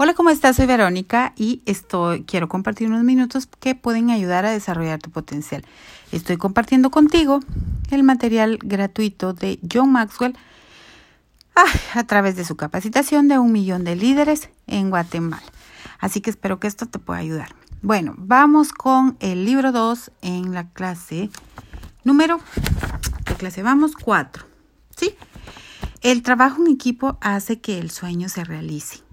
Hola, 0.00 0.14
¿cómo 0.14 0.30
estás? 0.30 0.54
Soy 0.54 0.66
Verónica 0.66 1.32
y 1.34 1.60
estoy, 1.66 2.22
quiero 2.22 2.48
compartir 2.48 2.86
unos 2.86 3.02
minutos 3.02 3.48
que 3.58 3.74
pueden 3.74 4.10
ayudar 4.10 4.46
a 4.46 4.52
desarrollar 4.52 5.00
tu 5.00 5.10
potencial. 5.10 5.64
Estoy 6.12 6.36
compartiendo 6.36 6.92
contigo 6.92 7.40
el 7.90 8.04
material 8.04 8.60
gratuito 8.62 9.32
de 9.32 9.58
John 9.68 9.90
Maxwell 9.90 10.36
a 11.94 12.04
través 12.04 12.36
de 12.36 12.44
su 12.44 12.54
capacitación 12.54 13.26
de 13.26 13.40
un 13.40 13.50
millón 13.50 13.82
de 13.82 13.96
líderes 13.96 14.50
en 14.68 14.90
Guatemala. 14.90 15.42
Así 15.98 16.20
que 16.20 16.30
espero 16.30 16.60
que 16.60 16.68
esto 16.68 16.86
te 16.86 17.00
pueda 17.00 17.18
ayudar. 17.18 17.56
Bueno, 17.82 18.14
vamos 18.18 18.72
con 18.72 19.16
el 19.18 19.44
libro 19.44 19.72
2 19.72 20.12
en 20.22 20.54
la 20.54 20.68
clase 20.68 21.28
número, 22.04 22.38
¿qué 23.24 23.34
clase 23.34 23.64
vamos? 23.64 23.96
4. 23.96 24.44
¿Sí? 24.96 25.16
El 26.02 26.22
trabajo 26.22 26.64
en 26.64 26.72
equipo 26.72 27.18
hace 27.20 27.60
que 27.60 27.80
el 27.80 27.90
sueño 27.90 28.28
se 28.28 28.44
realice. 28.44 29.07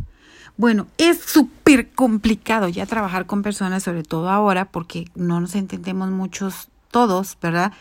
Bueno, 0.58 0.88
es 0.98 1.20
súper 1.20 1.92
complicado 1.92 2.70
ya 2.70 2.86
trabajar 2.86 3.26
con 3.26 3.42
personas, 3.42 3.84
sobre 3.84 4.04
todo 4.04 4.30
ahora, 4.30 4.72
porque 4.72 5.06
no 5.14 5.42
nos 5.42 5.54
entendemos 5.56 6.10
muchos 6.12 6.70
todos, 6.92 7.38
¿verdad? 7.42 7.74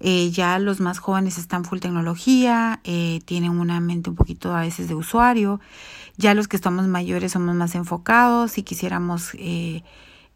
Eh, 0.00 0.30
ya 0.30 0.58
los 0.58 0.78
más 0.78 0.98
jóvenes 0.98 1.38
están 1.38 1.64
full 1.64 1.78
tecnología, 1.78 2.80
eh, 2.84 3.20
tienen 3.24 3.58
una 3.58 3.80
mente 3.80 4.10
un 4.10 4.16
poquito 4.16 4.54
a 4.54 4.60
veces 4.60 4.88
de 4.88 4.94
usuario. 4.94 5.58
Ya 6.18 6.34
los 6.34 6.48
que 6.48 6.56
estamos 6.56 6.86
mayores 6.86 7.32
somos 7.32 7.54
más 7.54 7.74
enfocados 7.74 8.58
y 8.58 8.62
quisiéramos 8.62 9.30
eh, 9.34 9.82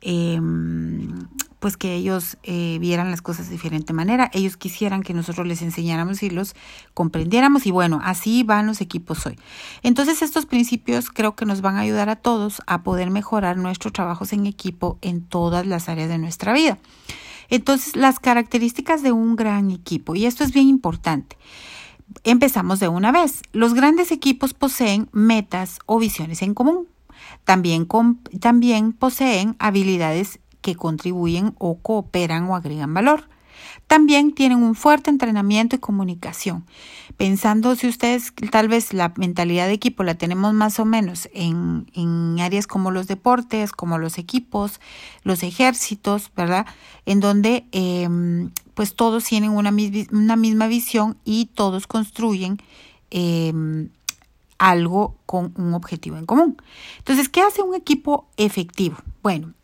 em, 0.02 1.26
pues 1.62 1.76
que 1.76 1.94
ellos 1.94 2.38
eh, 2.42 2.78
vieran 2.80 3.12
las 3.12 3.22
cosas 3.22 3.46
de 3.46 3.52
diferente 3.52 3.92
manera. 3.92 4.30
Ellos 4.34 4.56
quisieran 4.56 5.04
que 5.04 5.14
nosotros 5.14 5.46
les 5.46 5.62
enseñáramos 5.62 6.24
y 6.24 6.28
los 6.28 6.56
comprendiéramos 6.92 7.66
y 7.66 7.70
bueno, 7.70 8.00
así 8.02 8.42
van 8.42 8.66
los 8.66 8.80
equipos 8.80 9.24
hoy. 9.26 9.38
Entonces 9.84 10.22
estos 10.22 10.44
principios 10.44 11.08
creo 11.08 11.36
que 11.36 11.46
nos 11.46 11.60
van 11.60 11.76
a 11.76 11.80
ayudar 11.80 12.08
a 12.08 12.16
todos 12.16 12.62
a 12.66 12.82
poder 12.82 13.10
mejorar 13.10 13.58
nuestros 13.58 13.92
trabajos 13.92 14.32
en 14.32 14.46
equipo 14.46 14.98
en 15.02 15.22
todas 15.22 15.64
las 15.64 15.88
áreas 15.88 16.08
de 16.08 16.18
nuestra 16.18 16.52
vida. 16.52 16.78
Entonces 17.48 17.94
las 17.94 18.18
características 18.18 19.04
de 19.04 19.12
un 19.12 19.36
gran 19.36 19.70
equipo 19.70 20.16
y 20.16 20.26
esto 20.26 20.42
es 20.42 20.52
bien 20.52 20.66
importante. 20.66 21.36
Empezamos 22.24 22.80
de 22.80 22.88
una 22.88 23.12
vez. 23.12 23.42
Los 23.52 23.74
grandes 23.74 24.10
equipos 24.10 24.52
poseen 24.52 25.08
metas 25.12 25.78
o 25.86 26.00
visiones 26.00 26.42
en 26.42 26.54
común. 26.54 26.88
También, 27.44 27.88
también 28.40 28.92
poseen 28.92 29.56
habilidades 29.58 30.40
que 30.60 30.76
contribuyen 30.76 31.54
o 31.58 31.78
cooperan 31.78 32.44
o 32.44 32.56
agregan 32.56 32.94
valor. 32.94 33.28
También 33.86 34.32
tienen 34.32 34.62
un 34.62 34.74
fuerte 34.74 35.10
entrenamiento 35.10 35.76
y 35.76 35.78
comunicación. 35.78 36.64
Pensando 37.16 37.76
si 37.76 37.88
ustedes 37.88 38.32
tal 38.50 38.68
vez 38.68 38.94
la 38.94 39.12
mentalidad 39.16 39.66
de 39.66 39.74
equipo 39.74 40.02
la 40.02 40.14
tenemos 40.14 40.54
más 40.54 40.78
o 40.78 40.84
menos 40.84 41.28
en, 41.34 41.86
en 41.94 42.40
áreas 42.40 42.66
como 42.66 42.90
los 42.90 43.06
deportes, 43.06 43.72
como 43.72 43.98
los 43.98 44.18
equipos, 44.18 44.80
los 45.24 45.42
ejércitos, 45.42 46.32
¿verdad? 46.34 46.66
En 47.04 47.20
donde 47.20 47.66
em, 47.72 48.50
pues 48.74 48.94
todos 48.94 49.24
tienen 49.24 49.50
una, 49.50 49.74
una, 50.10 50.36
misma 50.36 50.66
visión 50.68 51.18
y 51.24 51.46
todos 51.46 51.86
construyen 51.86 52.58
em, 53.10 53.90
algo 54.62 55.16
con 55.26 55.52
un 55.56 55.74
objetivo 55.74 56.16
en 56.18 56.24
común. 56.24 56.56
Entonces, 56.98 57.28
¿qué 57.28 57.42
hace 57.42 57.62
un 57.62 57.74
equipo 57.74 58.28
efectivo? 58.36 58.96
Bueno, 59.20 59.54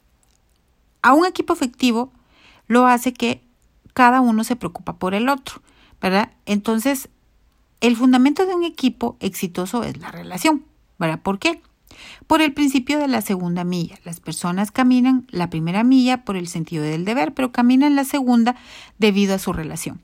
a 1.03 1.15
un 1.15 1.25
equipo 1.25 1.53
efectivo 1.53 2.11
lo 2.67 2.85
hace 2.85 3.13
que 3.13 3.41
cada 3.95 4.21
uno 4.21 4.43
se 4.43 4.57
preocupa 4.57 4.95
por 4.95 5.15
el 5.15 5.29
otro, 5.29 5.63
¿verdad? 6.03 6.33
Entonces, 6.47 7.11
el 7.81 7.95
fundamento 7.95 8.45
de 8.45 8.57
un 8.57 8.65
equipo 8.65 9.17
exitoso 9.21 9.85
es 9.85 9.99
la 9.99 10.11
relación, 10.11 10.65
¿verdad? 10.99 11.23
¿Por 11.23 11.39
qué? 11.39 11.63
Por 12.27 12.43
el 12.43 12.53
principio 12.53 12.99
de 12.99 13.07
la 13.07 13.23
segunda 13.23 13.63
milla. 13.63 14.01
Las 14.05 14.19
personas 14.19 14.73
caminan 14.73 15.29
la 15.31 15.49
primera 15.49 15.85
milla 15.85 16.25
por 16.25 16.37
el 16.37 16.49
sentido 16.49 16.83
del 16.83 17.05
deber, 17.05 17.35
pero 17.35 17.53
caminan 17.53 17.95
la 17.95 18.05
segunda 18.05 18.57
debido 18.99 19.37
a 19.37 19.39
su 19.39 19.53
relación. 19.53 20.01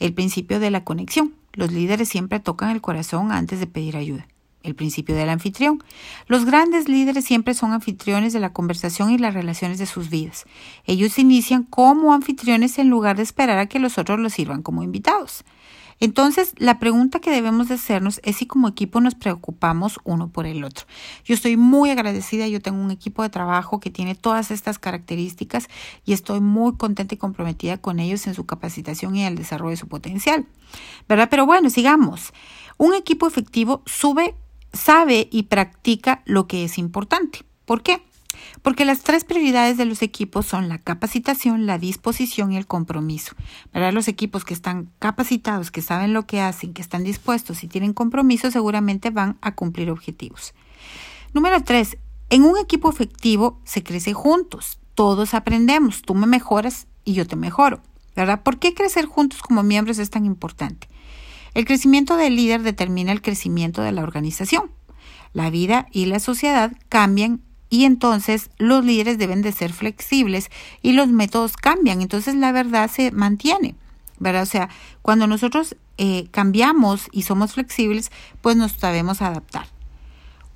El 0.00 0.12
principio 0.12 0.58
de 0.58 0.72
la 0.72 0.82
conexión. 0.82 1.34
Los 1.54 1.72
líderes 1.72 2.08
siempre 2.08 2.40
tocan 2.40 2.70
el 2.70 2.80
corazón 2.80 3.32
antes 3.32 3.60
de 3.60 3.66
pedir 3.66 3.96
ayuda 3.96 4.26
el 4.64 4.74
principio 4.74 5.14
del 5.14 5.28
anfitrión. 5.28 5.84
Los 6.26 6.44
grandes 6.44 6.88
líderes 6.88 7.24
siempre 7.24 7.54
son 7.54 7.72
anfitriones 7.72 8.32
de 8.32 8.40
la 8.40 8.52
conversación 8.52 9.10
y 9.10 9.18
las 9.18 9.34
relaciones 9.34 9.78
de 9.78 9.86
sus 9.86 10.10
vidas. 10.10 10.46
Ellos 10.86 11.18
inician 11.18 11.62
como 11.62 12.12
anfitriones 12.12 12.78
en 12.78 12.88
lugar 12.88 13.16
de 13.16 13.22
esperar 13.22 13.58
a 13.58 13.66
que 13.66 13.78
los 13.78 13.98
otros 13.98 14.18
los 14.18 14.32
sirvan 14.32 14.62
como 14.62 14.82
invitados. 14.82 15.44
Entonces, 16.00 16.54
la 16.56 16.78
pregunta 16.78 17.20
que 17.20 17.30
debemos 17.30 17.68
de 17.68 17.74
hacernos 17.74 18.20
es 18.24 18.36
si 18.36 18.46
como 18.46 18.68
equipo 18.68 19.00
nos 19.00 19.14
preocupamos 19.14 20.00
uno 20.04 20.28
por 20.28 20.46
el 20.46 20.64
otro. 20.64 20.86
Yo 21.24 21.34
estoy 21.34 21.56
muy 21.56 21.90
agradecida, 21.90 22.48
yo 22.48 22.60
tengo 22.60 22.82
un 22.82 22.90
equipo 22.90 23.22
de 23.22 23.30
trabajo 23.30 23.80
que 23.80 23.90
tiene 23.90 24.14
todas 24.14 24.50
estas 24.50 24.78
características 24.78 25.68
y 26.04 26.12
estoy 26.12 26.40
muy 26.40 26.76
contenta 26.76 27.14
y 27.14 27.18
comprometida 27.18 27.78
con 27.78 28.00
ellos 28.00 28.26
en 28.26 28.34
su 28.34 28.46
capacitación 28.46 29.16
y 29.16 29.22
en 29.22 29.28
el 29.28 29.36
desarrollo 29.36 29.70
de 29.70 29.76
su 29.76 29.88
potencial. 29.88 30.46
¿Verdad? 31.08 31.28
Pero 31.30 31.46
bueno, 31.46 31.70
sigamos. 31.70 32.32
Un 32.76 32.94
equipo 32.94 33.26
efectivo 33.26 33.82
sube 33.86 34.34
sabe 34.74 35.28
y 35.30 35.44
practica 35.44 36.22
lo 36.26 36.46
que 36.46 36.64
es 36.64 36.78
importante. 36.78 37.44
¿Por 37.64 37.82
qué? 37.82 38.02
Porque 38.62 38.84
las 38.84 39.00
tres 39.00 39.24
prioridades 39.24 39.76
de 39.76 39.84
los 39.84 40.02
equipos 40.02 40.46
son 40.46 40.68
la 40.68 40.78
capacitación, 40.78 41.66
la 41.66 41.78
disposición 41.78 42.52
y 42.52 42.56
el 42.56 42.66
compromiso. 42.66 43.34
Para 43.72 43.92
los 43.92 44.08
equipos 44.08 44.44
que 44.44 44.54
están 44.54 44.90
capacitados, 44.98 45.70
que 45.70 45.82
saben 45.82 46.12
lo 46.12 46.26
que 46.26 46.40
hacen, 46.40 46.72
que 46.72 46.82
están 46.82 47.04
dispuestos 47.04 47.64
y 47.64 47.68
tienen 47.68 47.92
compromiso, 47.92 48.50
seguramente 48.50 49.10
van 49.10 49.38
a 49.40 49.54
cumplir 49.54 49.90
objetivos. 49.90 50.54
Número 51.32 51.62
tres, 51.62 51.98
en 52.30 52.44
un 52.44 52.56
equipo 52.58 52.90
efectivo 52.90 53.60
se 53.64 53.82
crece 53.82 54.12
juntos. 54.12 54.78
Todos 54.94 55.34
aprendemos. 55.34 56.02
Tú 56.02 56.14
me 56.14 56.26
mejoras 56.26 56.86
y 57.04 57.14
yo 57.14 57.26
te 57.26 57.36
mejoro. 57.36 57.80
¿Verdad? 58.16 58.42
¿Por 58.42 58.58
qué 58.58 58.74
crecer 58.74 59.06
juntos 59.06 59.42
como 59.42 59.62
miembros 59.62 59.98
es 59.98 60.10
tan 60.10 60.24
importante? 60.24 60.88
El 61.54 61.64
crecimiento 61.64 62.16
del 62.16 62.36
líder 62.36 62.62
determina 62.62 63.12
el 63.12 63.22
crecimiento 63.22 63.82
de 63.82 63.92
la 63.92 64.02
organización. 64.02 64.70
La 65.32 65.50
vida 65.50 65.86
y 65.90 66.06
la 66.06 66.20
sociedad 66.20 66.72
cambian 66.88 67.40
y 67.70 67.84
entonces 67.84 68.50
los 68.58 68.84
líderes 68.84 69.18
deben 69.18 69.42
de 69.42 69.52
ser 69.52 69.72
flexibles 69.72 70.50
y 70.82 70.92
los 70.92 71.08
métodos 71.08 71.56
cambian. 71.56 72.02
Entonces 72.02 72.34
la 72.34 72.52
verdad 72.52 72.90
se 72.90 73.10
mantiene. 73.10 73.74
¿verdad? 74.18 74.42
O 74.42 74.46
sea, 74.46 74.68
cuando 75.02 75.26
nosotros 75.26 75.76
eh, 75.98 76.28
cambiamos 76.30 77.08
y 77.12 77.22
somos 77.22 77.54
flexibles, 77.54 78.10
pues 78.40 78.56
nos 78.56 78.72
sabemos 78.72 79.22
adaptar. 79.22 79.66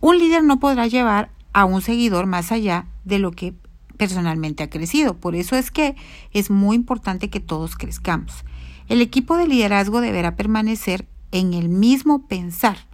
Un 0.00 0.18
líder 0.18 0.44
no 0.44 0.60
podrá 0.60 0.86
llevar 0.86 1.30
a 1.52 1.64
un 1.64 1.82
seguidor 1.82 2.26
más 2.26 2.52
allá 2.52 2.86
de 3.04 3.18
lo 3.18 3.32
que 3.32 3.54
personalmente 3.96 4.62
ha 4.62 4.70
crecido. 4.70 5.14
Por 5.14 5.34
eso 5.34 5.56
es 5.56 5.70
que 5.70 5.96
es 6.32 6.50
muy 6.50 6.76
importante 6.76 7.30
que 7.30 7.40
todos 7.40 7.76
crezcamos. 7.76 8.44
El 8.88 9.00
equipo 9.00 9.36
de 9.36 9.48
liderazgo 9.48 10.00
deberá 10.00 10.36
permanecer 10.36 11.06
en 11.32 11.52
el 11.52 11.68
mismo 11.68 12.26
pensar. 12.26 12.86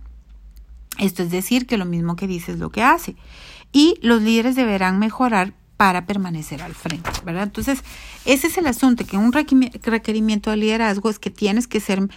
Esto 0.99 1.23
es 1.23 1.31
decir, 1.31 1.67
que 1.67 1.77
lo 1.77 1.85
mismo 1.85 2.17
que 2.17 2.27
dice 2.27 2.53
es 2.53 2.59
lo 2.59 2.71
que 2.71 2.83
hace. 2.83 3.17
Y 3.75 3.99
los 4.01 4.23
líderes 4.23 4.55
deberán 4.55 4.99
mejorar 5.01 5.53
para 5.77 6.07
permanecer 6.07 6.63
al 6.63 6.75
frente, 6.75 7.11
¿verdad? 7.25 7.43
Entonces, 7.43 7.83
ese 8.25 8.47
es 8.47 8.57
el 8.57 8.69
asunto, 8.69 9.05
que 9.05 9.19
un 9.19 9.33
requerimiento 9.33 10.51
de 10.51 10.57
liderazgo 10.57 11.11
es 11.11 11.19
que 11.19 11.31
tienes 11.31 11.67
que 11.67 11.81
ser 11.81 12.09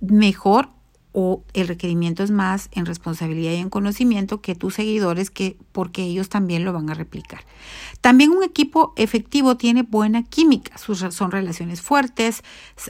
mejor 0.00 0.70
o 1.10 1.44
el 1.52 1.68
requerimiento 1.68 2.22
es 2.22 2.30
más 2.30 2.68
en 2.72 2.86
responsabilidad 2.86 3.52
y 3.52 3.56
en 3.56 3.70
conocimiento 3.70 4.40
que 4.40 4.54
tus 4.54 4.74
seguidores, 4.74 5.30
que 5.30 5.56
porque 5.72 6.02
ellos 6.02 6.28
también 6.28 6.64
lo 6.64 6.72
van 6.72 6.90
a 6.90 6.94
replicar. 6.94 7.44
También 8.00 8.30
un 8.30 8.44
equipo 8.44 8.92
efectivo 8.96 9.56
tiene 9.56 9.82
buena 9.82 10.22
química, 10.22 10.78
son 10.78 11.30
relaciones 11.32 11.82
fuertes, 11.82 12.42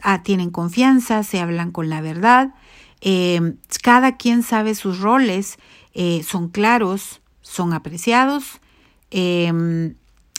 ah, 0.02 0.22
tienen 0.22 0.50
confianza, 0.50 1.22
se 1.22 1.40
hablan 1.40 1.70
con 1.70 1.88
la 1.88 2.02
verdad, 2.02 2.54
eh, 3.00 3.56
cada 3.82 4.16
quien 4.16 4.42
sabe 4.42 4.74
sus 4.74 5.00
roles, 5.00 5.58
eh, 5.92 6.22
son 6.22 6.48
claros, 6.48 7.20
son 7.44 7.72
apreciados. 7.72 8.60
Eh, 9.12 9.94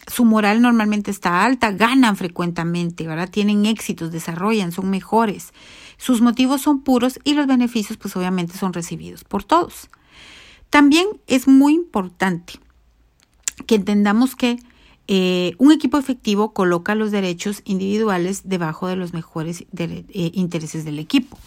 su 0.07 0.25
moral 0.25 0.61
normalmente 0.61 1.09
está 1.09 1.43
alta, 1.43 1.71
ganan 1.71 2.15
frecuentemente, 2.15 3.07
¿verdad? 3.07 3.29
Tienen 3.29 3.65
éxitos, 3.65 4.11
desarrollan, 4.11 4.71
son 4.71 4.89
mejores. 4.89 5.53
Sus 5.97 6.21
motivos 6.21 6.61
son 6.61 6.81
puros 6.81 7.19
y 7.23 7.33
los 7.33 7.47
beneficios 7.47 7.97
pues 7.97 8.15
obviamente 8.15 8.57
son 8.57 8.73
recibidos 8.73 9.23
por 9.23 9.43
todos. 9.43 9.89
También 10.69 11.07
es 11.27 11.47
muy 11.47 11.73
importante 11.73 12.53
que 13.65 13.75
entendamos 13.75 14.35
que 14.35 14.59
eh, 15.07 15.53
un 15.57 15.71
equipo 15.71 15.97
efectivo 15.97 16.53
coloca 16.53 16.95
los 16.95 17.11
derechos 17.11 17.61
individuales 17.65 18.41
debajo 18.43 18.87
de 18.87 18.95
los 18.95 19.13
mejores 19.13 19.65
eh, 19.77 20.03
intereses 20.33 20.83
del 20.83 20.99
equipo. 20.99 21.37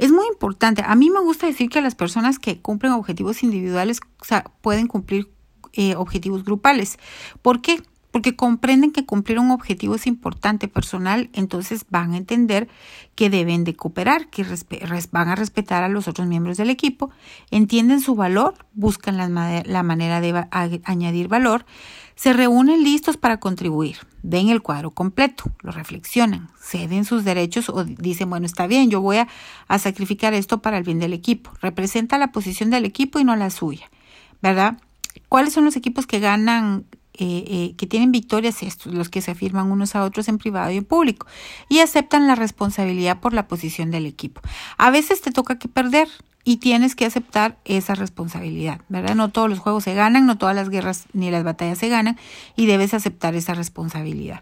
Es 0.00 0.10
muy 0.12 0.26
importante. 0.28 0.82
A 0.86 0.94
mí 0.94 1.10
me 1.10 1.20
gusta 1.20 1.46
decir 1.46 1.68
que 1.68 1.82
las 1.82 1.94
personas 1.94 2.38
que 2.38 2.58
cumplen 2.58 2.92
objetivos 2.92 3.42
individuales 3.42 4.00
pueden 4.62 4.86
cumplir 4.86 5.30
eh, 5.74 5.94
objetivos 5.94 6.42
grupales. 6.42 6.98
¿Por 7.42 7.60
qué? 7.60 7.82
Porque 8.10 8.36
comprenden 8.36 8.90
que 8.90 9.06
cumplir 9.06 9.38
un 9.38 9.50
objetivo 9.50 9.94
es 9.94 10.06
importante 10.06 10.68
personal, 10.68 11.30
entonces 11.32 11.84
van 11.88 12.12
a 12.12 12.16
entender 12.16 12.68
que 13.14 13.30
deben 13.30 13.64
de 13.64 13.74
cooperar, 13.74 14.28
que 14.28 14.44
van 15.12 15.28
a 15.28 15.36
respetar 15.36 15.82
a 15.82 15.88
los 15.88 16.08
otros 16.08 16.26
miembros 16.26 16.56
del 16.56 16.70
equipo, 16.70 17.10
entienden 17.50 18.00
su 18.00 18.14
valor, 18.14 18.54
buscan 18.74 19.16
la, 19.16 19.28
manera 19.82 20.20
de 20.20 20.46
añadir 20.84 21.28
valor, 21.28 21.64
se 22.16 22.32
reúnen 22.32 22.82
listos 22.82 23.16
para 23.16 23.38
contribuir, 23.38 23.96
ven 24.22 24.48
el 24.48 24.60
cuadro 24.60 24.90
completo, 24.90 25.44
lo 25.60 25.70
reflexionan, 25.70 26.50
ceden 26.60 27.04
sus 27.04 27.24
derechos 27.24 27.68
o 27.68 27.84
dicen, 27.84 28.28
bueno, 28.28 28.44
está 28.44 28.66
bien, 28.66 28.90
yo 28.90 29.00
voy 29.00 29.18
a 29.18 29.78
sacrificar 29.78 30.34
esto 30.34 30.60
para 30.60 30.78
el 30.78 30.84
bien 30.84 30.98
del 30.98 31.12
equipo, 31.12 31.52
representa 31.62 32.18
la 32.18 32.32
posición 32.32 32.70
del 32.70 32.84
equipo 32.84 33.18
y 33.18 33.24
no 33.24 33.36
la 33.36 33.50
suya, 33.50 33.90
¿verdad? 34.42 34.78
¿Cuáles 35.28 35.52
son 35.52 35.64
los 35.64 35.76
equipos 35.76 36.06
que 36.06 36.18
ganan 36.18 36.84
eh, 37.20 37.44
eh, 37.46 37.74
que 37.76 37.86
tienen 37.86 38.12
victorias 38.12 38.62
estos, 38.62 38.94
los 38.94 39.10
que 39.10 39.20
se 39.20 39.32
afirman 39.32 39.70
unos 39.70 39.94
a 39.94 40.04
otros 40.04 40.26
en 40.28 40.38
privado 40.38 40.70
y 40.70 40.78
en 40.78 40.86
público, 40.86 41.26
y 41.68 41.80
aceptan 41.80 42.26
la 42.26 42.34
responsabilidad 42.34 43.20
por 43.20 43.34
la 43.34 43.46
posición 43.46 43.90
del 43.90 44.06
equipo. 44.06 44.40
A 44.78 44.88
veces 44.88 45.20
te 45.20 45.30
toca 45.30 45.58
que 45.58 45.68
perder 45.68 46.08
y 46.44 46.56
tienes 46.56 46.96
que 46.96 47.04
aceptar 47.04 47.58
esa 47.66 47.94
responsabilidad, 47.94 48.80
¿verdad? 48.88 49.14
No 49.14 49.28
todos 49.28 49.50
los 49.50 49.58
juegos 49.58 49.84
se 49.84 49.92
ganan, 49.92 50.24
no 50.24 50.38
todas 50.38 50.56
las 50.56 50.70
guerras 50.70 51.04
ni 51.12 51.30
las 51.30 51.44
batallas 51.44 51.76
se 51.76 51.90
ganan 51.90 52.18
y 52.56 52.64
debes 52.64 52.94
aceptar 52.94 53.34
esa 53.34 53.52
responsabilidad. 53.52 54.40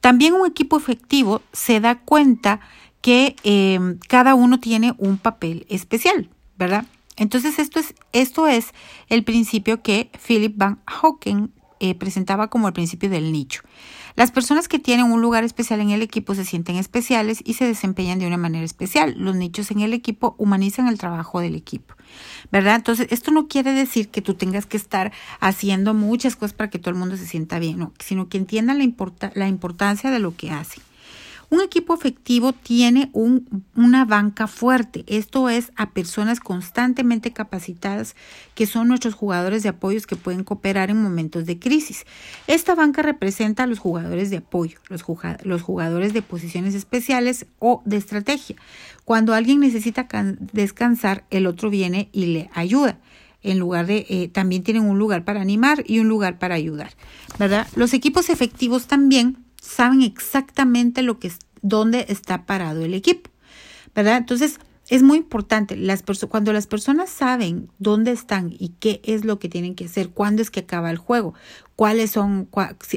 También 0.00 0.34
un 0.34 0.46
equipo 0.46 0.76
efectivo 0.78 1.42
se 1.52 1.80
da 1.80 1.96
cuenta 1.96 2.60
que 3.00 3.34
eh, 3.42 3.96
cada 4.06 4.36
uno 4.36 4.60
tiene 4.60 4.94
un 4.98 5.18
papel 5.18 5.66
especial, 5.68 6.30
¿verdad? 6.56 6.86
Entonces 7.16 7.58
esto 7.58 7.80
es, 7.80 7.94
esto 8.12 8.46
es 8.46 8.72
el 9.08 9.24
principio 9.24 9.82
que 9.82 10.10
Philip 10.24 10.56
Van 10.56 10.78
Hocken 11.02 11.50
eh, 11.80 11.94
presentaba 11.94 12.48
como 12.48 12.68
el 12.68 12.74
principio 12.74 13.10
del 13.10 13.32
nicho. 13.32 13.62
Las 14.16 14.32
personas 14.32 14.66
que 14.66 14.80
tienen 14.80 15.12
un 15.12 15.22
lugar 15.22 15.44
especial 15.44 15.80
en 15.80 15.90
el 15.90 16.02
equipo 16.02 16.34
se 16.34 16.44
sienten 16.44 16.74
especiales 16.74 17.40
y 17.44 17.54
se 17.54 17.66
desempeñan 17.66 18.18
de 18.18 18.26
una 18.26 18.36
manera 18.36 18.64
especial. 18.64 19.14
Los 19.16 19.36
nichos 19.36 19.70
en 19.70 19.80
el 19.80 19.92
equipo 19.92 20.34
humanizan 20.38 20.88
el 20.88 20.98
trabajo 20.98 21.38
del 21.38 21.54
equipo, 21.54 21.94
¿verdad? 22.50 22.74
Entonces, 22.74 23.06
esto 23.10 23.30
no 23.30 23.46
quiere 23.46 23.72
decir 23.72 24.08
que 24.08 24.20
tú 24.20 24.34
tengas 24.34 24.66
que 24.66 24.76
estar 24.76 25.12
haciendo 25.38 25.94
muchas 25.94 26.34
cosas 26.34 26.52
para 26.52 26.68
que 26.68 26.80
todo 26.80 26.90
el 26.90 26.98
mundo 26.98 27.16
se 27.16 27.26
sienta 27.26 27.60
bien, 27.60 27.78
no, 27.78 27.92
sino 28.00 28.28
que 28.28 28.38
entiendan 28.38 28.78
la, 28.78 29.32
la 29.34 29.46
importancia 29.46 30.10
de 30.10 30.18
lo 30.18 30.34
que 30.34 30.50
hacen. 30.50 30.82
Un 31.50 31.62
equipo 31.62 31.94
efectivo 31.94 32.52
tiene 32.52 33.08
un, 33.14 33.64
una 33.74 34.04
banca 34.04 34.46
fuerte, 34.46 35.04
esto 35.06 35.48
es 35.48 35.72
a 35.76 35.90
personas 35.92 36.40
constantemente 36.40 37.32
capacitadas 37.32 38.16
que 38.54 38.66
son 38.66 38.88
nuestros 38.88 39.14
jugadores 39.14 39.62
de 39.62 39.70
apoyos 39.70 40.06
que 40.06 40.16
pueden 40.16 40.44
cooperar 40.44 40.90
en 40.90 41.02
momentos 41.02 41.46
de 41.46 41.58
crisis. 41.58 42.04
Esta 42.46 42.74
banca 42.74 43.00
representa 43.00 43.62
a 43.62 43.66
los 43.66 43.78
jugadores 43.78 44.28
de 44.28 44.38
apoyo, 44.38 44.78
los, 44.90 45.04
los 45.42 45.62
jugadores 45.62 46.12
de 46.12 46.20
posiciones 46.20 46.74
especiales 46.74 47.46
o 47.60 47.80
de 47.86 47.96
estrategia. 47.96 48.56
Cuando 49.06 49.32
alguien 49.32 49.60
necesita 49.60 50.06
descansar, 50.52 51.24
el 51.30 51.46
otro 51.46 51.70
viene 51.70 52.10
y 52.12 52.26
le 52.26 52.50
ayuda 52.52 52.98
en 53.42 53.58
lugar 53.58 53.86
de 53.86 54.04
eh, 54.10 54.28
también 54.28 54.62
tienen 54.62 54.84
un 54.84 54.98
lugar 54.98 55.24
para 55.24 55.40
animar 55.40 55.82
y 55.86 56.00
un 56.00 56.08
lugar 56.08 56.38
para 56.38 56.56
ayudar, 56.56 56.90
¿verdad? 57.38 57.66
Los 57.76 57.94
equipos 57.94 58.28
efectivos 58.28 58.86
también 58.86 59.47
saben 59.68 60.02
exactamente 60.02 61.02
lo 61.02 61.18
que 61.18 61.30
dónde 61.60 62.06
está 62.08 62.46
parado 62.46 62.84
el 62.84 62.94
equipo, 62.94 63.30
¿verdad? 63.94 64.16
Entonces, 64.16 64.60
es 64.88 65.02
muy 65.02 65.18
importante, 65.18 65.76
las 65.76 66.02
cuando 66.28 66.52
las 66.54 66.66
personas 66.66 67.10
saben 67.10 67.68
dónde 67.78 68.12
están 68.12 68.54
y 68.58 68.70
qué 68.80 69.02
es 69.04 69.26
lo 69.26 69.38
que 69.38 69.50
tienen 69.50 69.74
que 69.74 69.84
hacer, 69.84 70.08
cuándo 70.08 70.40
es 70.40 70.50
que 70.50 70.60
acaba 70.60 70.90
el 70.90 70.96
juego, 70.96 71.34
cuáles 71.76 72.12
son, 72.12 72.48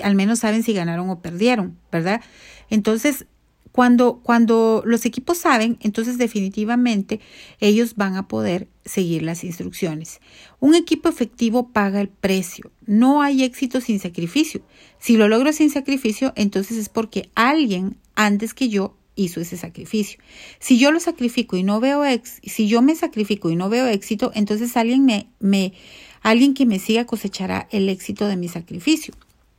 al 0.01 0.15
menos 0.15 0.39
saben 0.39 0.63
si 0.63 0.73
ganaron 0.73 1.09
o 1.09 1.19
perdieron, 1.19 1.77
¿verdad? 1.91 2.21
Entonces, 2.69 3.25
cuando, 3.71 4.19
cuando 4.21 4.83
los 4.85 5.05
equipos 5.05 5.37
saben, 5.37 5.77
entonces 5.81 6.17
definitivamente 6.17 7.19
ellos 7.59 7.95
van 7.95 8.15
a 8.15 8.27
poder 8.27 8.67
seguir 8.83 9.23
las 9.23 9.43
instrucciones. 9.43 10.19
Un 10.59 10.75
equipo 10.75 11.07
efectivo 11.07 11.69
paga 11.69 12.01
el 12.01 12.09
precio. 12.09 12.71
No 12.85 13.21
hay 13.21 13.43
éxito 13.43 13.79
sin 13.79 13.99
sacrificio. 13.99 14.61
Si 14.99 15.15
lo 15.15 15.27
logro 15.27 15.53
sin 15.53 15.69
sacrificio, 15.69 16.33
entonces 16.35 16.77
es 16.77 16.89
porque 16.89 17.29
alguien 17.35 17.97
antes 18.15 18.53
que 18.53 18.69
yo 18.69 18.97
hizo 19.15 19.39
ese 19.39 19.57
sacrificio. 19.57 20.19
Si 20.59 20.77
yo 20.77 20.91
lo 20.91 20.99
sacrifico 20.99 21.55
y 21.55 21.63
no 21.63 21.79
veo 21.79 22.03
ex, 22.05 22.39
si 22.43 22.67
yo 22.67 22.81
me 22.81 22.95
sacrifico 22.95 23.49
y 23.49 23.55
no 23.55 23.69
veo 23.69 23.87
éxito, 23.87 24.31
entonces 24.33 24.75
alguien 24.77 25.05
me, 25.05 25.27
me 25.39 25.73
alguien 26.21 26.53
que 26.53 26.65
me 26.65 26.79
siga 26.79 27.05
cosechará 27.05 27.67
el 27.71 27.89
éxito 27.89 28.27
de 28.27 28.37
mi 28.37 28.47
sacrificio. 28.47 29.13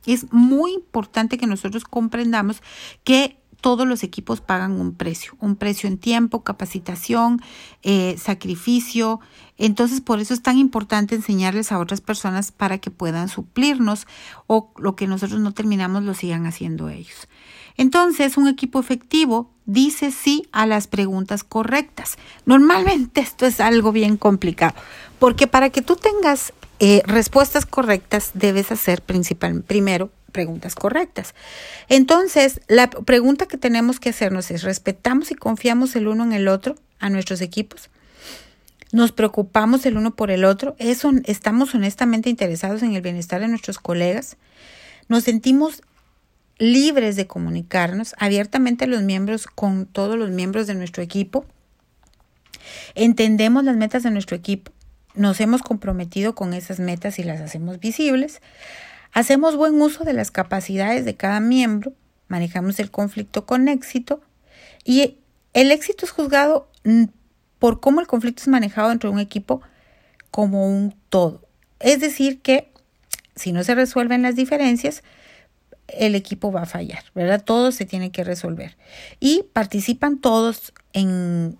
Es 0.05 0.31
muy 0.31 0.73
importante 0.73 1.37
que 1.37 1.47
nosotros 1.47 1.85
comprendamos 1.85 2.61
que 3.03 3.37
todos 3.63 3.87
los 3.87 4.03
equipos 4.03 4.41
pagan 4.41 4.73
un 4.73 4.93
precio, 4.93 5.37
un 5.39 5.55
precio 5.55 5.87
en 5.87 5.97
tiempo, 5.97 6.43
capacitación, 6.43 7.41
eh, 7.81 8.17
sacrificio. 8.19 9.21
Entonces, 9.57 10.01
por 10.01 10.19
eso 10.19 10.33
es 10.33 10.41
tan 10.41 10.57
importante 10.57 11.15
enseñarles 11.15 11.71
a 11.71 11.79
otras 11.79 12.01
personas 12.01 12.51
para 12.51 12.79
que 12.79 12.91
puedan 12.91 13.29
suplirnos 13.29 14.05
o 14.47 14.73
lo 14.77 14.97
que 14.97 15.07
nosotros 15.07 15.39
no 15.39 15.53
terminamos 15.53 16.03
lo 16.03 16.13
sigan 16.13 16.45
haciendo 16.45 16.89
ellos. 16.89 17.29
Entonces, 17.77 18.35
un 18.35 18.49
equipo 18.49 18.81
efectivo 18.81 19.49
dice 19.65 20.11
sí 20.11 20.45
a 20.51 20.65
las 20.65 20.87
preguntas 20.87 21.45
correctas. 21.45 22.17
Normalmente 22.45 23.21
esto 23.21 23.45
es 23.45 23.61
algo 23.61 23.93
bien 23.93 24.17
complicado, 24.17 24.75
porque 25.19 25.47
para 25.47 25.69
que 25.69 25.81
tú 25.81 25.95
tengas 25.95 26.51
eh, 26.79 27.01
respuestas 27.05 27.65
correctas 27.65 28.31
debes 28.33 28.73
hacer 28.73 29.01
principal, 29.01 29.63
primero 29.63 30.11
preguntas 30.33 30.75
correctas. 30.75 31.33
Entonces, 31.87 32.59
la 32.67 32.89
pregunta 32.89 33.45
que 33.45 33.57
tenemos 33.57 34.01
que 34.01 34.09
hacernos 34.09 34.51
es, 34.51 34.63
¿respetamos 34.63 35.31
y 35.31 35.35
confiamos 35.35 35.95
el 35.95 36.09
uno 36.09 36.25
en 36.25 36.33
el 36.33 36.49
otro 36.49 36.75
a 36.99 37.09
nuestros 37.09 37.39
equipos? 37.39 37.89
¿Nos 38.91 39.13
preocupamos 39.13 39.85
el 39.85 39.97
uno 39.97 40.15
por 40.15 40.29
el 40.29 40.43
otro? 40.43 40.75
¿Eso, 40.77 41.11
¿Estamos 41.23 41.73
honestamente 41.73 42.29
interesados 42.29 42.83
en 42.83 42.93
el 42.93 43.01
bienestar 43.01 43.39
de 43.39 43.47
nuestros 43.47 43.79
colegas? 43.79 44.35
¿Nos 45.07 45.23
sentimos 45.23 45.81
libres 46.59 47.15
de 47.15 47.25
comunicarnos 47.25 48.13
abiertamente 48.19 48.85
los 48.85 49.01
miembros 49.01 49.47
con 49.47 49.85
todos 49.85 50.17
los 50.17 50.29
miembros 50.29 50.67
de 50.67 50.75
nuestro 50.75 51.01
equipo? 51.01 51.45
¿Entendemos 52.95 53.63
las 53.63 53.75
metas 53.75 54.03
de 54.03 54.11
nuestro 54.11 54.35
equipo? 54.35 54.71
¿Nos 55.15 55.39
hemos 55.41 55.61
comprometido 55.61 56.35
con 56.35 56.53
esas 56.53 56.79
metas 56.79 57.19
y 57.19 57.23
las 57.23 57.41
hacemos 57.41 57.79
visibles? 57.79 58.41
Hacemos 59.13 59.55
buen 59.55 59.79
uso 59.81 60.03
de 60.03 60.13
las 60.13 60.31
capacidades 60.31 61.05
de 61.05 61.15
cada 61.15 61.39
miembro, 61.39 61.93
manejamos 62.27 62.79
el 62.79 62.89
conflicto 62.89 63.45
con 63.45 63.67
éxito 63.67 64.21
y 64.83 65.17
el 65.53 65.71
éxito 65.71 66.05
es 66.05 66.11
juzgado 66.11 66.67
por 67.59 67.79
cómo 67.79 68.01
el 68.01 68.07
conflicto 68.07 68.41
es 68.41 68.47
manejado 68.47 68.89
dentro 68.89 69.09
de 69.09 69.13
un 69.13 69.19
equipo 69.19 69.61
como 70.31 70.67
un 70.67 70.95
todo. 71.09 71.47
Es 71.79 71.99
decir, 71.99 72.41
que 72.41 72.71
si 73.35 73.51
no 73.51 73.63
se 73.63 73.75
resuelven 73.75 74.23
las 74.23 74.35
diferencias, 74.35 75.03
el 75.87 76.15
equipo 76.15 76.51
va 76.51 76.63
a 76.63 76.65
fallar, 76.65 77.03
¿verdad? 77.13 77.43
Todo 77.43 77.71
se 77.71 77.85
tiene 77.85 78.11
que 78.11 78.23
resolver. 78.23 78.77
Y 79.19 79.45
participan 79.53 80.17
todos 80.19 80.73
en 80.93 81.57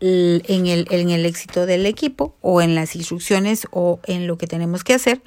en 0.00 0.66
el, 0.66 0.86
en 0.90 1.10
el 1.10 1.26
éxito 1.26 1.66
del 1.66 1.86
equipo 1.86 2.34
o 2.40 2.62
en 2.62 2.74
las 2.74 2.96
instrucciones 2.96 3.66
o 3.70 4.00
en 4.04 4.26
lo 4.26 4.38
que 4.38 4.46
tenemos 4.46 4.84
que 4.84 4.94
hacer. 4.94 5.22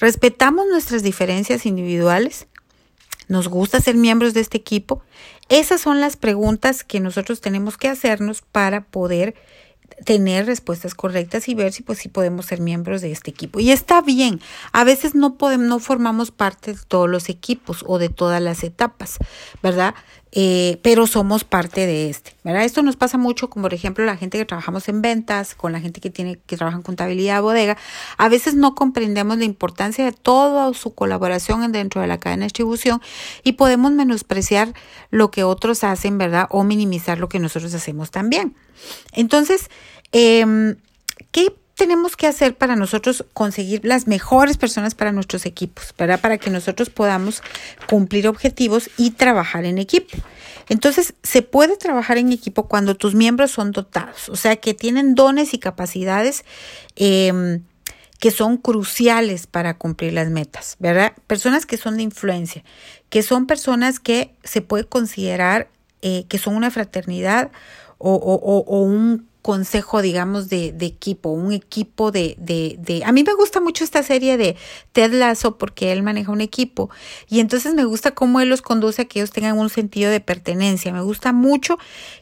Respetamos 0.00 0.66
nuestras 0.70 1.02
diferencias 1.02 1.66
individuales. 1.66 2.46
Nos 3.28 3.48
gusta 3.48 3.80
ser 3.80 3.96
miembros 3.96 4.34
de 4.34 4.40
este 4.40 4.58
equipo. 4.58 5.02
Esas 5.48 5.80
son 5.80 6.00
las 6.00 6.16
preguntas 6.16 6.84
que 6.84 7.00
nosotros 7.00 7.40
tenemos 7.40 7.76
que 7.76 7.88
hacernos 7.88 8.42
para 8.42 8.84
poder 8.84 9.34
tener 10.04 10.46
respuestas 10.46 10.94
correctas 10.94 11.48
y 11.48 11.54
ver 11.54 11.72
si 11.72 11.82
pues 11.82 11.98
si 11.98 12.08
podemos 12.08 12.46
ser 12.46 12.60
miembros 12.60 13.00
de 13.00 13.12
este 13.12 13.30
equipo. 13.30 13.60
Y 13.60 13.70
está 13.70 14.00
bien, 14.00 14.40
a 14.72 14.84
veces 14.84 15.14
no 15.14 15.36
podemos, 15.36 15.66
no 15.66 15.78
formamos 15.78 16.30
parte 16.30 16.74
de 16.74 16.80
todos 16.86 17.08
los 17.08 17.28
equipos 17.28 17.84
o 17.86 17.98
de 17.98 18.08
todas 18.08 18.42
las 18.42 18.64
etapas, 18.64 19.18
¿verdad? 19.62 19.94
Eh, 20.36 20.80
pero 20.82 21.06
somos 21.06 21.44
parte 21.44 21.86
de 21.86 22.10
este, 22.10 22.32
¿verdad? 22.42 22.64
Esto 22.64 22.82
nos 22.82 22.96
pasa 22.96 23.18
mucho, 23.18 23.48
como 23.48 23.64
por 23.64 23.74
ejemplo 23.74 24.04
la 24.04 24.16
gente 24.16 24.36
que 24.36 24.44
trabajamos 24.44 24.88
en 24.88 25.00
ventas, 25.00 25.54
con 25.54 25.70
la 25.70 25.78
gente 25.78 26.00
que 26.00 26.10
tiene 26.10 26.40
que 26.44 26.56
trabaja 26.56 26.76
en 26.76 26.82
contabilidad 26.82 27.36
de 27.36 27.40
bodega, 27.40 27.76
a 28.16 28.28
veces 28.28 28.56
no 28.56 28.74
comprendemos 28.74 29.38
la 29.38 29.44
importancia 29.44 30.04
de 30.04 30.10
toda 30.10 30.74
su 30.74 30.92
colaboración 30.92 31.70
dentro 31.70 32.00
de 32.00 32.08
la 32.08 32.18
cadena 32.18 32.40
de 32.40 32.46
distribución 32.46 33.00
y 33.44 33.52
podemos 33.52 33.92
menospreciar 33.92 34.74
lo 35.10 35.30
que 35.30 35.44
otros 35.44 35.84
hacen, 35.84 36.18
¿verdad? 36.18 36.48
O 36.50 36.64
minimizar 36.64 37.20
lo 37.20 37.28
que 37.28 37.38
nosotros 37.38 37.72
hacemos 37.72 38.10
también. 38.10 38.56
Entonces, 39.12 39.70
eh, 40.14 40.76
¿qué 41.32 41.52
tenemos 41.74 42.16
que 42.16 42.26
hacer 42.26 42.56
para 42.56 42.76
nosotros 42.76 43.24
conseguir 43.32 43.84
las 43.84 44.06
mejores 44.06 44.56
personas 44.56 44.94
para 44.94 45.12
nuestros 45.12 45.44
equipos, 45.44 45.92
¿verdad? 45.98 46.20
Para 46.20 46.38
que 46.38 46.50
nosotros 46.50 46.88
podamos 46.88 47.42
cumplir 47.88 48.28
objetivos 48.28 48.90
y 48.96 49.10
trabajar 49.10 49.64
en 49.64 49.78
equipo. 49.78 50.16
Entonces, 50.68 51.14
se 51.22 51.42
puede 51.42 51.76
trabajar 51.76 52.16
en 52.16 52.32
equipo 52.32 52.68
cuando 52.68 52.94
tus 52.94 53.14
miembros 53.14 53.50
son 53.50 53.72
dotados, 53.72 54.28
o 54.28 54.36
sea, 54.36 54.56
que 54.56 54.72
tienen 54.72 55.14
dones 55.14 55.52
y 55.52 55.58
capacidades 55.58 56.44
eh, 56.96 57.60
que 58.20 58.30
son 58.30 58.56
cruciales 58.56 59.46
para 59.46 59.76
cumplir 59.76 60.12
las 60.12 60.30
metas, 60.30 60.76
¿verdad? 60.78 61.12
Personas 61.26 61.66
que 61.66 61.76
son 61.76 61.96
de 61.96 62.04
influencia, 62.04 62.64
que 63.10 63.22
son 63.22 63.46
personas 63.46 63.98
que 63.98 64.34
se 64.44 64.62
puede 64.62 64.84
considerar 64.84 65.68
eh, 66.02 66.24
que 66.28 66.38
son 66.38 66.54
una 66.54 66.70
fraternidad 66.70 67.50
o 67.98 68.82
un 68.82 69.26
consejo, 69.44 70.00
digamos, 70.00 70.48
de, 70.48 70.72
de 70.72 70.86
equipo, 70.86 71.28
un 71.28 71.52
equipo 71.52 72.10
de, 72.10 72.34
de, 72.38 72.76
de... 72.78 73.04
A 73.04 73.12
mí 73.12 73.24
me 73.24 73.34
gusta 73.34 73.60
mucho 73.60 73.84
esta 73.84 74.02
serie 74.02 74.38
de 74.38 74.56
Ted 74.92 75.12
Lasso 75.12 75.58
porque 75.58 75.92
él 75.92 76.02
maneja 76.02 76.32
un 76.32 76.40
equipo 76.40 76.88
y 77.28 77.40
entonces 77.40 77.74
me 77.74 77.84
gusta 77.84 78.12
cómo 78.12 78.40
él 78.40 78.48
los 78.48 78.62
conduce 78.62 79.02
a 79.02 79.04
que 79.04 79.18
ellos 79.18 79.32
tengan 79.32 79.58
un 79.58 79.68
sentido 79.68 80.10
de 80.10 80.20
pertenencia. 80.20 80.94
Me 80.94 81.02
gusta 81.02 81.34
mucho 81.34 81.76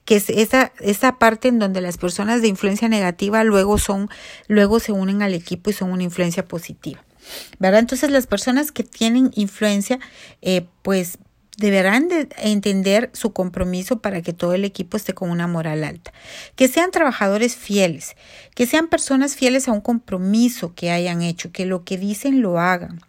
que 0.04 0.16
es 0.16 0.30
esa, 0.30 0.72
esa 0.80 1.20
parte 1.20 1.46
en 1.46 1.60
donde 1.60 1.80
las 1.80 1.96
personas 1.96 2.42
de 2.42 2.48
influencia 2.48 2.88
negativa 2.88 3.44
luego 3.44 3.78
son, 3.78 4.10
luego 4.48 4.80
se 4.80 4.90
unen 4.90 5.22
al 5.22 5.32
equipo 5.32 5.70
y 5.70 5.74
son 5.74 5.92
una 5.92 6.02
influencia 6.02 6.48
positiva. 6.48 7.04
¿Verdad? 7.60 7.78
Entonces 7.78 8.10
las 8.10 8.26
personas 8.26 8.72
que 8.72 8.82
tienen 8.82 9.30
influencia, 9.36 10.00
eh, 10.40 10.66
pues 10.82 11.18
deberán 11.58 12.08
de 12.08 12.28
entender 12.38 13.10
su 13.12 13.32
compromiso 13.32 14.00
para 14.00 14.22
que 14.22 14.32
todo 14.32 14.54
el 14.54 14.64
equipo 14.64 14.96
esté 14.96 15.14
con 15.14 15.30
una 15.30 15.46
moral 15.46 15.84
alta. 15.84 16.12
Que 16.56 16.68
sean 16.68 16.90
trabajadores 16.90 17.56
fieles, 17.56 18.16
que 18.54 18.66
sean 18.66 18.88
personas 18.88 19.36
fieles 19.36 19.68
a 19.68 19.72
un 19.72 19.80
compromiso 19.80 20.74
que 20.74 20.90
hayan 20.90 21.22
hecho, 21.22 21.52
que 21.52 21.66
lo 21.66 21.84
que 21.84 21.98
dicen 21.98 22.40
lo 22.40 22.58
hagan. 22.58 23.00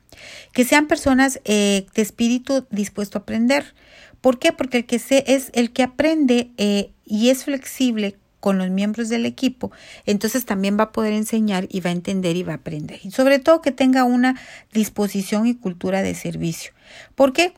Que 0.51 0.65
sean 0.65 0.87
personas 0.87 1.39
eh, 1.45 1.85
de 1.95 2.01
espíritu 2.01 2.65
dispuesto 2.69 3.17
a 3.17 3.21
aprender. 3.21 3.73
¿Por 4.21 4.39
qué? 4.39 4.53
Porque 4.53 4.79
el 4.79 4.85
que 4.85 4.99
se, 4.99 5.23
es 5.27 5.49
el 5.53 5.71
que 5.71 5.83
aprende 5.83 6.51
eh, 6.57 6.91
y 7.05 7.29
es 7.29 7.45
flexible 7.45 8.17
con 8.39 8.57
los 8.57 8.69
miembros 8.69 9.07
del 9.07 9.25
equipo, 9.25 9.71
entonces 10.05 10.43
también 10.43 10.77
va 10.77 10.83
a 10.83 10.91
poder 10.91 11.13
enseñar 11.13 11.65
y 11.69 11.79
va 11.79 11.91
a 11.91 11.93
entender 11.93 12.35
y 12.35 12.43
va 12.43 12.51
a 12.51 12.55
aprender. 12.57 12.99
Y 13.01 13.11
sobre 13.11 13.39
todo 13.39 13.61
que 13.61 13.71
tenga 13.71 14.03
una 14.03 14.37
disposición 14.73 15.47
y 15.47 15.55
cultura 15.55 16.01
de 16.01 16.13
servicio. 16.13 16.73
¿Por 17.15 17.31
qué? 17.31 17.53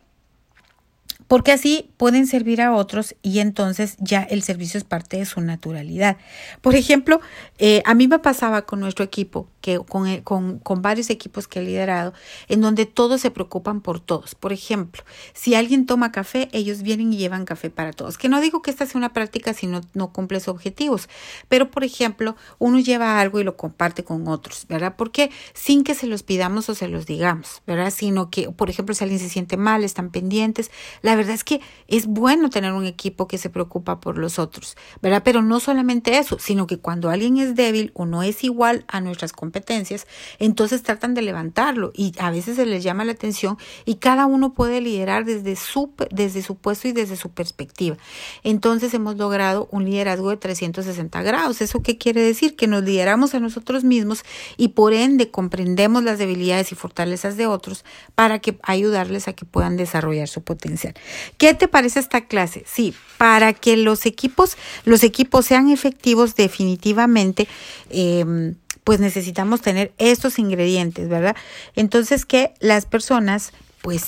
Porque 1.28 1.52
así 1.52 1.90
pueden 1.98 2.28
servir 2.28 2.62
a 2.62 2.74
otros 2.74 3.16
y 3.22 3.40
entonces 3.40 3.96
ya 4.00 4.22
el 4.24 4.44
servicio 4.44 4.78
es 4.78 4.84
parte 4.84 5.18
de 5.18 5.26
su 5.26 5.42
naturalidad. 5.42 6.18
Por 6.62 6.76
ejemplo, 6.76 7.22
eh, 7.58 7.82
a 7.86 7.94
mí 7.94 8.08
me 8.08 8.20
pasaba 8.20 8.64
con 8.64 8.80
nuestro 8.80 9.06
equipo, 9.06 9.48
que 9.66 9.80
con, 9.80 10.22
con, 10.22 10.60
con, 10.60 10.84
varios 10.84 11.10
equipos 11.10 11.48
que 11.48 11.58
he 11.58 11.64
liderado, 11.64 12.14
en 12.50 12.62
donde 12.62 12.86
todos 12.86 13.20
se 13.20 13.32
preocupan 13.32 13.82
por 13.82 14.00
todos. 14.00 14.36
Por 14.36 14.54
ejemplo, 14.54 15.04
si 15.34 15.56
alguien 15.56 15.88
toma 15.88 16.12
café, 16.12 16.50
ellos 16.52 16.84
vienen 16.84 17.12
y 17.12 17.18
llevan 17.18 17.46
café 17.46 17.72
para 17.72 17.92
todos. 17.92 18.20
Que 18.20 18.30
no 18.30 18.42
digo 18.42 18.62
que 18.62 18.70
esta 18.70 18.86
sea 18.86 19.00
una 19.00 19.12
práctica 19.12 19.56
si 19.56 19.66
no, 19.66 19.82
no 19.96 20.14
cumple 20.14 20.40
sus 20.40 20.50
objetivos, 20.50 21.10
pero 21.50 21.72
por 21.72 21.84
ejemplo, 21.84 22.36
uno 22.60 22.78
lleva 22.78 23.20
algo 23.20 23.40
y 23.40 23.44
lo 23.44 23.58
comparte 23.58 24.04
con 24.04 24.28
otros, 24.28 24.68
¿verdad? 24.70 24.94
Porque 24.96 25.32
sin 25.56 25.84
que 25.84 25.96
se 25.96 26.06
los 26.06 26.22
pidamos 26.22 26.70
o 26.70 26.76
se 26.76 26.88
los 26.88 27.08
digamos, 27.08 27.64
¿verdad? 27.66 27.90
Sino 27.90 28.30
que, 28.30 28.52
por 28.52 28.70
ejemplo, 28.70 28.94
si 28.94 29.04
alguien 29.04 29.20
se 29.20 29.30
siente 29.30 29.58
mal, 29.58 29.84
están 29.84 30.12
pendientes, 30.12 30.70
la 31.02 31.16
verdad 31.16 31.34
es 31.34 31.44
que 31.44 31.60
es 31.88 32.06
bueno 32.06 32.52
tener 32.52 32.72
un 32.74 32.86
equipo 32.86 33.28
que 33.28 33.40
se 33.40 33.50
preocupa 33.50 34.00
por 34.00 34.20
los 34.20 34.38
otros, 34.38 34.78
¿verdad? 35.02 35.24
Pero 35.26 35.42
no 35.42 35.60
solamente 35.60 36.20
eso, 36.20 36.38
sino 36.38 36.68
que 36.68 36.78
cuando 36.78 37.10
alguien 37.10 37.38
es 37.38 37.56
débil 37.56 37.90
o 37.96 38.06
no 38.06 38.22
es 38.22 38.44
igual 38.44 38.86
a 38.88 39.02
nuestras 39.02 39.34
competencias, 39.56 40.06
entonces 40.38 40.84
tratan 40.84 41.14
de 41.14 41.22
levantarlo 41.22 41.92
y 41.96 42.14
a 42.20 42.30
veces 42.30 42.58
se 42.58 42.66
les 42.66 42.84
llama 42.84 43.06
la 43.06 43.14
atención 43.14 43.58
y 43.86 43.96
cada 43.96 44.26
uno 44.26 44.54
puede 44.54 44.82
liderar 44.82 45.24
desde 45.24 45.56
su, 45.56 45.94
desde 46.12 46.42
su 46.42 46.56
puesto 46.56 46.90
y 46.90 46.92
desde 46.92 47.16
su 47.16 47.30
perspectiva. 47.30 47.96
Entonces 48.44 48.94
hemos 48.94 49.16
logrado 49.16 49.70
un 49.72 49.86
liderazgo 49.86 50.30
de 50.30 50.38
360 50.38 51.22
grados. 51.24 51.62
¿Eso 51.62 51.82
qué 51.82 51.98
quiere 51.98 52.22
decir? 52.22 52.58
Que 52.58 52.68
nos 52.68 52.84
lideramos 52.84 53.34
a 53.34 53.40
nosotros 53.40 53.86
mismos 53.86 54.24
y 54.58 54.70
por 54.70 54.94
ende 54.94 55.32
comprendemos 55.32 56.04
las 56.04 56.20
debilidades 56.20 56.74
y 56.74 56.76
fortalezas 56.76 57.38
de 57.38 57.48
otros 57.48 57.86
para 58.14 58.40
que 58.40 58.58
ayudarles 58.62 59.30
a 59.30 59.34
que 59.34 59.46
puedan 59.46 59.78
desarrollar 59.78 60.28
su 60.28 60.42
potencial. 60.42 60.96
¿Qué 61.38 61.54
te 61.54 61.70
parece 61.70 62.00
esta 62.00 62.26
clase? 62.26 62.66
Sí, 62.68 62.94
para 63.18 63.54
que 63.54 63.78
los 63.78 64.06
equipos, 64.06 64.58
los 64.84 65.04
equipos 65.04 65.46
sean 65.46 65.70
efectivos 65.70 66.36
definitivamente, 66.36 67.48
em, 67.90 68.56
pues 68.86 69.02
necesitamos 69.02 69.62
tener 69.62 69.94
estos 69.98 70.40
ingredientes, 70.40 71.10
¿verdad? 71.10 71.36
Entonces 71.76 72.26
que 72.26 72.54
las 72.62 72.86
personas, 72.86 73.52
pues 73.82 74.06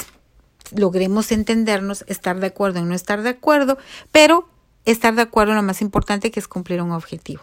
logremos 0.74 1.32
entendernos, 1.32 2.06
estar 2.08 2.40
de 2.40 2.48
acuerdo 2.48 2.80
en 2.80 2.88
no 2.88 2.96
estar 2.96 3.24
de 3.24 3.30
acuerdo, 3.30 3.78
pero 4.12 4.48
estar 4.86 5.16
de 5.16 5.24
acuerdo 5.24 5.52
en 5.52 5.58
lo 5.58 5.64
más 5.64 5.82
importante 5.82 6.32
que 6.32 6.40
es 6.40 6.48
cumplir 6.48 6.82
un 6.82 6.92
objetivo. 6.92 7.42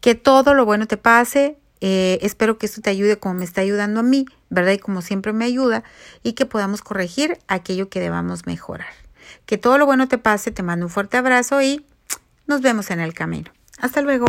Que 0.00 0.14
todo 0.14 0.52
lo 0.52 0.66
bueno 0.66 0.86
te 0.86 0.98
pase, 0.98 1.56
eh, 1.80 2.18
espero 2.20 2.58
que 2.58 2.66
esto 2.66 2.82
te 2.82 2.90
ayude 2.90 3.18
como 3.18 3.34
me 3.34 3.44
está 3.44 3.62
ayudando 3.62 4.00
a 4.00 4.02
mí, 4.02 4.26
¿verdad? 4.50 4.72
Y 4.72 4.78
como 4.78 5.00
siempre 5.00 5.32
me 5.32 5.46
ayuda, 5.46 5.84
y 6.22 6.34
que 6.34 6.44
podamos 6.44 6.82
corregir 6.82 7.38
aquello 7.48 7.88
que 7.88 8.00
debamos 8.00 8.46
mejorar. 8.46 8.92
Que 9.46 9.56
todo 9.56 9.78
lo 9.78 9.86
bueno 9.86 10.06
te 10.06 10.18
pase, 10.18 10.50
te 10.50 10.62
mando 10.62 10.84
un 10.84 10.90
fuerte 10.90 11.16
abrazo 11.16 11.62
y 11.62 11.86
nos 12.46 12.60
vemos 12.60 12.90
en 12.90 13.00
el 13.00 13.14
camino. 13.14 13.50
Hasta 13.78 14.02
luego. 14.02 14.26